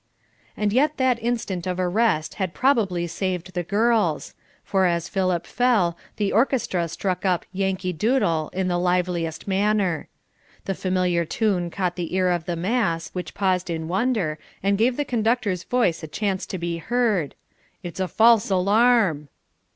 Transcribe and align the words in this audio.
And 0.57 0.73
yet 0.73 0.97
that 0.97 1.21
instant 1.21 1.67
of 1.67 1.79
arrest 1.79 2.33
had 2.41 2.55
probably 2.55 3.05
saved 3.05 3.53
the 3.53 3.61
girls, 3.61 4.33
for 4.63 4.85
as 4.87 5.07
Philip 5.07 5.45
fell, 5.45 5.95
the 6.15 6.31
orchestra 6.33 6.87
struck 6.87 7.23
up 7.23 7.45
"Yankee 7.53 7.93
Doodle" 7.93 8.49
in 8.51 8.67
the 8.67 8.79
liveliest 8.79 9.47
manner. 9.47 10.07
The 10.65 10.73
familiar 10.73 11.23
tune 11.23 11.69
caught 11.69 11.97
the 11.97 12.15
ear 12.15 12.29
of 12.31 12.45
the 12.45 12.55
mass, 12.55 13.09
which 13.13 13.35
paused 13.35 13.69
in 13.69 13.87
wonder, 13.87 14.39
and 14.63 14.75
gave 14.75 14.97
the 14.97 15.05
conductor's 15.05 15.63
voice 15.65 16.01
a 16.01 16.07
chance 16.07 16.47
to 16.47 16.57
be 16.57 16.77
heard 16.79 17.35
"It's 17.83 17.99
a 17.99 18.07
false 18.07 18.49
alarm!" 18.49 19.27